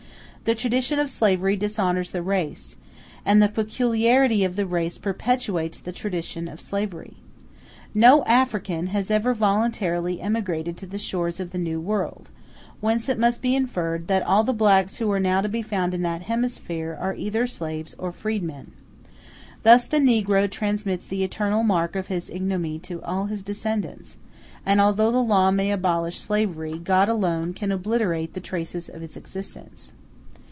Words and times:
The 0.43 0.55
tradition 0.55 0.97
of 0.97 1.11
slavery 1.11 1.55
dishonors 1.55 2.09
the 2.09 2.23
race, 2.23 2.75
and 3.23 3.39
the 3.39 3.47
peculiarity 3.47 4.43
of 4.43 4.55
the 4.55 4.65
race 4.65 4.97
perpetuates 4.97 5.79
the 5.79 5.91
tradition 5.91 6.47
of 6.47 6.59
slavery. 6.59 7.17
No 7.93 8.25
African 8.25 8.87
has 8.87 9.11
ever 9.11 9.35
voluntarily 9.35 10.19
emigrated 10.19 10.77
to 10.77 10.87
the 10.87 10.97
shores 10.97 11.39
of 11.39 11.51
the 11.51 11.59
New 11.59 11.79
World; 11.79 12.31
whence 12.79 13.07
it 13.07 13.19
must 13.19 13.43
be 13.43 13.55
inferred, 13.55 14.07
that 14.07 14.23
all 14.23 14.43
the 14.43 14.51
blacks 14.51 14.97
who 14.97 15.11
are 15.11 15.19
now 15.19 15.41
to 15.41 15.47
be 15.47 15.61
found 15.61 15.93
in 15.93 16.01
that 16.01 16.23
hemisphere 16.23 16.97
are 16.99 17.13
either 17.13 17.45
slaves 17.45 17.93
or 17.99 18.11
freedmen. 18.11 18.71
Thus 19.61 19.85
the 19.85 19.99
negro 19.99 20.49
transmits 20.49 21.05
the 21.05 21.23
eternal 21.23 21.61
mark 21.61 21.95
of 21.95 22.07
his 22.07 22.31
ignominy 22.31 22.79
to 22.79 22.99
all 23.03 23.27
his 23.27 23.43
descendants; 23.43 24.17
and 24.65 24.81
although 24.81 25.11
the 25.11 25.21
law 25.21 25.51
may 25.51 25.69
abolish 25.69 26.17
slavery, 26.19 26.79
God 26.79 27.09
alone 27.09 27.53
can 27.53 27.71
obliterate 27.71 28.33
the 28.33 28.41
traces 28.41 28.89
of 28.89 29.03
its 29.03 29.15
existence. 29.15 29.93